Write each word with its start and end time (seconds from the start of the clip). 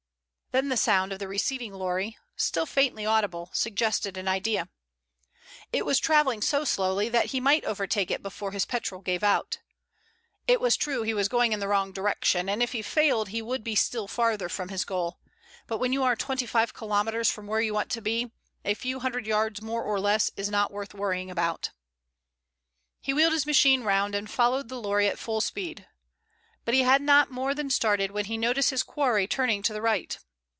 Then 0.53 0.67
the 0.67 0.75
sound 0.75 1.13
of 1.13 1.19
the 1.19 1.29
receding 1.29 1.71
lorry, 1.71 2.17
still 2.35 2.65
faintly 2.65 3.05
audible, 3.05 3.51
suggested 3.53 4.17
an 4.17 4.27
idea. 4.27 4.67
It 5.71 5.85
was 5.85 5.97
travelling 5.97 6.41
so 6.41 6.65
slowly 6.65 7.07
that 7.07 7.27
he 7.27 7.39
might 7.39 7.63
overtake 7.63 8.11
it 8.11 8.21
before 8.21 8.51
his 8.51 8.65
petrol 8.65 8.99
gave 8.99 9.23
out. 9.23 9.59
It 10.49 10.59
was 10.59 10.75
true 10.75 11.03
he 11.03 11.13
was 11.13 11.29
going 11.29 11.53
in 11.53 11.61
the 11.61 11.69
wrong 11.69 11.93
direction, 11.93 12.49
and 12.49 12.61
if 12.61 12.73
he 12.73 12.81
failed 12.81 13.29
he 13.29 13.41
would 13.41 13.63
be 13.63 13.75
still 13.75 14.09
farther 14.09 14.49
from 14.49 14.67
his 14.67 14.83
goal, 14.83 15.19
but 15.67 15.77
when 15.77 15.93
you 15.93 16.03
are 16.03 16.17
twenty 16.17 16.45
five 16.45 16.73
kilometers 16.73 17.31
from 17.31 17.47
where 17.47 17.61
you 17.61 17.73
want 17.73 17.89
to 17.91 18.01
be, 18.01 18.33
a 18.65 18.73
few 18.73 18.99
hundred 18.99 19.25
yards 19.25 19.61
more 19.61 19.83
or 19.85 20.01
less 20.01 20.31
is 20.35 20.49
not 20.49 20.69
worth 20.73 20.93
worrying 20.93 21.31
about. 21.31 21.69
He 22.99 23.13
wheeled 23.13 23.31
his 23.31 23.45
machine 23.45 23.85
round 23.85 24.15
and 24.15 24.29
followed 24.29 24.67
the 24.67 24.81
lorry 24.81 25.07
at 25.07 25.17
full 25.17 25.39
speed. 25.39 25.87
But 26.65 26.73
he 26.73 26.81
had 26.81 27.01
not 27.01 27.31
more 27.31 27.53
than 27.55 27.69
started 27.69 28.11
when 28.11 28.25
he 28.25 28.37
noticed 28.37 28.71
his 28.71 28.83
quarry 28.83 29.27
turning 29.27 29.63
to 29.63 29.71
the 29.71 29.81
right. 29.81 30.19